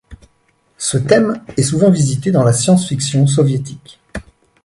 Ce 0.79 0.97
thème 0.97 1.43
est 1.57 1.61
souvent 1.61 1.91
visité 1.91 2.31
dans 2.31 2.43
la 2.43 2.53
science-fiction 2.53 3.27
soviétique. 3.27 3.99